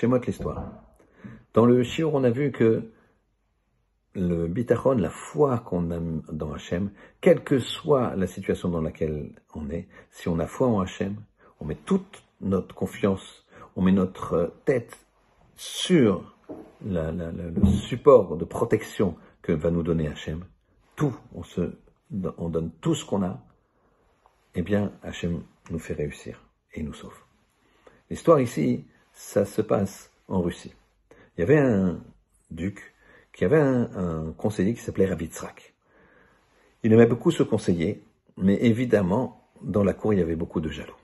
[0.00, 0.62] Shemot l'histoire.
[1.54, 2.84] Dans le Shiur, on a vu que
[4.14, 5.98] le bitachon, la foi qu'on a
[6.32, 10.68] dans Hachem, quelle que soit la situation dans laquelle on est, si on a foi
[10.68, 11.16] en Hachem,
[11.58, 15.04] on met toute notre confiance, on met notre tête
[15.56, 16.36] sur
[16.84, 20.44] le support de protection que va nous donner Hachem,
[20.94, 23.40] tout, on, donne tout ce qu'on a,
[24.54, 25.42] eh bien, Hachem
[25.72, 26.40] nous fait réussir
[26.72, 27.18] et nous sauve.
[28.10, 28.84] L'histoire ici,
[29.18, 30.72] ça se passe en Russie.
[31.36, 32.00] Il y avait un
[32.52, 32.94] duc
[33.32, 35.74] qui avait un, conseiller qui s'appelait Rabitzrak.
[36.84, 38.00] Il aimait beaucoup ce conseiller,
[38.36, 40.96] mais évidemment, dans la cour, il y avait beaucoup de jaloux.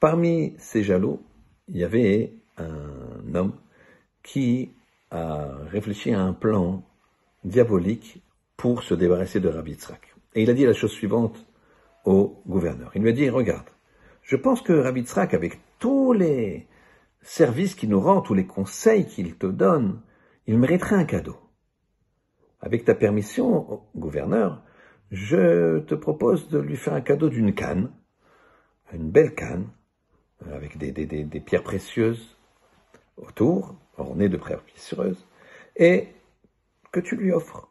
[0.00, 1.20] Parmi ces jaloux,
[1.68, 3.52] il y avait un homme
[4.22, 4.70] qui
[5.10, 6.82] a réfléchi à un plan
[7.44, 8.22] diabolique
[8.56, 10.16] pour se débarrasser de Rabitzrak.
[10.34, 11.46] Et il a dit la chose suivante
[12.06, 12.90] au gouverneur.
[12.94, 13.68] Il lui a dit, regarde,
[14.22, 16.66] je pense que Rabitzrak, avec tous les
[17.22, 20.00] services qu'il nous rend, tous les conseils qu'il te donne,
[20.46, 21.36] il mériterait un cadeau.
[22.60, 24.62] Avec ta permission, gouverneur,
[25.10, 27.90] je te propose de lui faire un cadeau d'une canne,
[28.92, 29.68] une belle canne,
[30.52, 32.36] avec des, des pierres précieuses
[33.16, 35.26] autour, ornées de pierres précieuses,
[35.76, 36.08] et
[36.92, 37.68] que tu lui offres.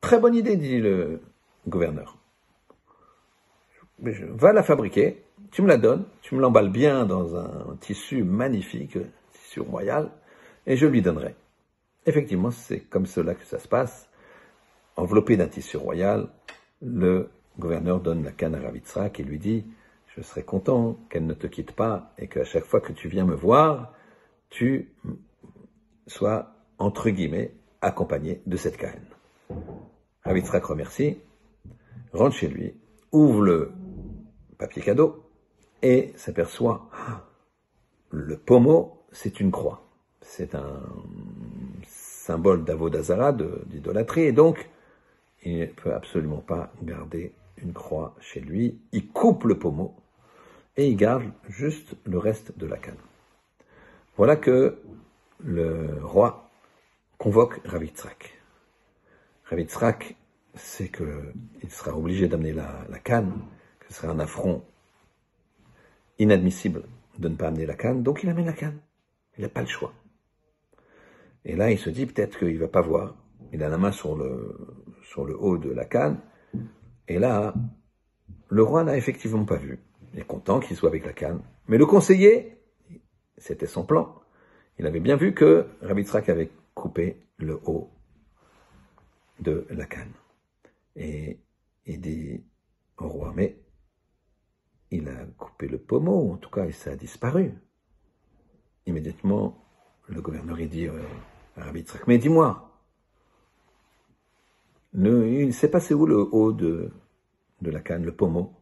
[0.00, 1.20] Très bonne idée, dit le
[1.66, 2.18] gouverneur.
[3.98, 8.98] Va la fabriquer, tu me la donnes, tu me l'emballes bien dans un tissu magnifique,
[9.32, 10.10] tissu royal,
[10.66, 11.34] et je lui donnerai.
[12.06, 14.08] Effectivement, c'est comme cela que ça se passe.
[14.96, 16.28] Enveloppé d'un tissu royal,
[16.82, 19.64] le gouverneur donne la canne à Ravitzrak et lui dit
[20.16, 23.24] Je serai content qu'elle ne te quitte pas et qu'à chaque fois que tu viens
[23.24, 23.92] me voir,
[24.50, 24.92] tu
[26.06, 29.06] sois, entre guillemets, accompagné de cette canne.
[30.24, 31.18] Ravitzrak remercie,
[32.12, 32.74] rentre chez lui,
[33.12, 33.72] ouvre le
[34.58, 35.27] papier cadeau
[35.82, 36.88] et s'aperçoit
[38.10, 39.84] le pommeau, c'est une croix.
[40.20, 40.80] C'est un
[41.86, 44.68] symbole d'avodazara, d'idolâtrie, et donc
[45.44, 48.80] il ne peut absolument pas garder une croix chez lui.
[48.92, 49.94] Il coupe le pommeau
[50.76, 52.98] et il garde juste le reste de la canne.
[54.16, 54.78] Voilà que
[55.40, 56.50] le roi
[57.18, 58.40] convoque Ravitzrak.
[59.44, 60.16] Ravitzrak
[60.54, 63.32] sait qu'il sera obligé d'amener la, la canne,
[63.80, 64.64] que ce sera un affront
[66.18, 66.82] inadmissible
[67.18, 68.78] de ne pas amener la canne, donc il amène la canne.
[69.36, 69.92] Il n'a pas le choix.
[71.44, 73.16] Et là, il se dit peut-être qu'il va pas voir.
[73.52, 74.56] Il a la main sur le,
[75.04, 76.20] sur le haut de la canne.
[77.06, 77.54] Et là,
[78.48, 79.78] le roi n'a effectivement pas vu.
[80.12, 81.40] Il est content qu'il soit avec la canne.
[81.68, 82.58] Mais le conseiller,
[83.36, 84.20] c'était son plan.
[84.78, 87.90] Il avait bien vu que Rabitzrak avait coupé le haut
[89.40, 90.12] de la canne.
[90.96, 91.38] Et
[91.86, 92.44] il dit
[92.98, 93.56] au roi, mais
[94.90, 97.52] il a coupé le pommeau, en tout cas, et ça a disparu.
[98.86, 99.62] Immédiatement,
[100.08, 101.02] le gouverneur, il dit euh,
[101.56, 102.64] à Rabbi mais dis-moi,
[104.94, 106.90] il s'est passé où le haut de,
[107.60, 108.54] de la canne, le pommeau?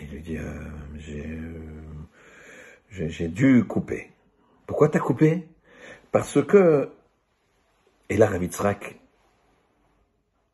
[0.00, 0.70] Il lui dit, euh,
[1.08, 1.88] euh,
[2.90, 4.10] j'ai dû couper.
[4.66, 5.48] Pourquoi t'as coupé?
[6.10, 6.90] Parce que,
[8.08, 8.50] et là Rabbi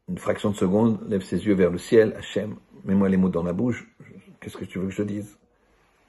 [0.09, 3.43] une fraction de seconde, lève ses yeux vers le ciel, Hachem, mets-moi les mots dans
[3.43, 3.87] la bouche,
[4.41, 5.39] qu'est-ce que tu veux que je dise?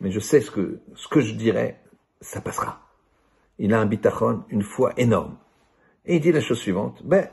[0.02, 1.80] Mais je sais ce que, ce que je dirais,
[2.22, 2.82] ça passera.
[3.58, 5.36] Il a un bitachon, une foi énorme.
[6.06, 7.28] Et il dit la chose suivante, ben,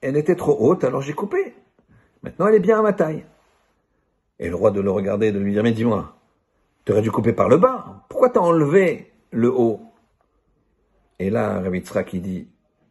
[0.00, 1.54] elle était trop haute, alors j'ai coupé.
[2.22, 3.24] Maintenant, elle est bien à ma taille.
[4.40, 6.16] Et le roi de le regarder de lui dire, mais dis-moi,
[6.84, 8.04] tu aurais dû couper par le bas.
[8.08, 9.80] Pourquoi t'as enlevé le haut?
[11.20, 12.48] Et là, Ravitsra qui dit,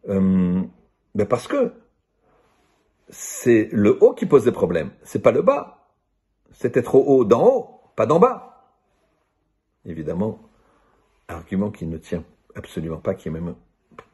[0.08, 0.62] euh,
[1.14, 1.74] ben parce que
[3.12, 5.90] c'est le haut qui pose des problèmes, c'est pas le bas.
[6.52, 8.76] C'était trop haut d'en haut, pas d'en bas.
[9.86, 10.40] Évidemment,
[11.28, 12.24] argument qui ne tient
[12.56, 13.56] absolument pas, qui est même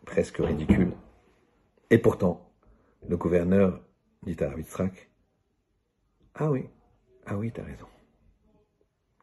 [0.05, 0.93] presque ridicule.
[1.89, 2.51] Et pourtant,
[3.07, 3.79] le gouverneur
[4.23, 5.09] dit à Ravitstrak,
[6.35, 6.67] ah oui,
[7.25, 7.87] ah oui, t'as raison.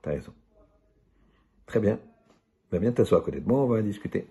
[0.02, 0.34] T'as raison.
[1.66, 1.98] Très bien.
[2.70, 4.28] Va bien t'asseoir à côté de moi, on va discuter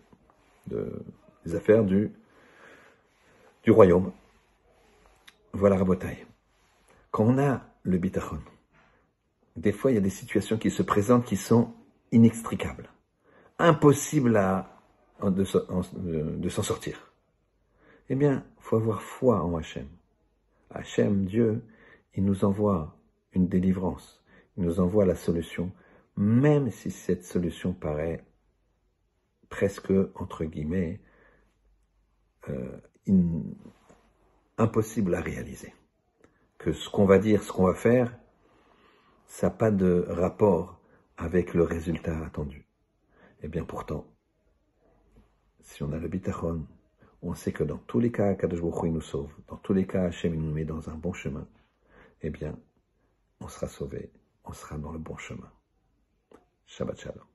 [0.67, 1.03] de,
[1.45, 2.11] des affaires du
[3.67, 4.11] royaume.
[5.53, 6.25] Voilà Rabotaille.
[7.11, 8.39] Quand on a le bitachon,
[9.55, 11.75] des fois il y a des situations qui se présentent qui sont
[12.11, 12.89] inextricables,
[13.59, 14.81] impossibles à,
[15.21, 17.13] de, s'en sortir.
[18.09, 19.87] Eh bien, faut avoir foi en Hachem.
[20.71, 21.63] Hachem, Dieu,
[22.15, 22.97] il nous envoie
[23.33, 24.23] une délivrance,
[24.57, 25.71] il nous envoie la solution,
[26.17, 28.25] même si cette solution paraît
[29.49, 30.99] presque, entre guillemets,
[32.49, 32.79] euh,
[34.57, 35.73] impossible à réaliser.
[36.57, 38.17] Que ce qu'on va dire, ce qu'on va faire,
[39.25, 40.79] ça n'a pas de rapport
[41.17, 42.65] avec le résultat attendu.
[43.41, 44.07] Eh bien pourtant,
[45.61, 46.65] si on a le bitachon,
[47.21, 50.03] on sait que dans tous les cas, Kadosh Baruch nous sauve, dans tous les cas,
[50.05, 51.47] Hachem nous met dans un bon chemin,
[52.21, 52.57] eh bien,
[53.39, 54.11] on sera sauvé,
[54.43, 55.51] on sera dans le bon chemin.
[56.65, 57.32] Shabbat Shalom.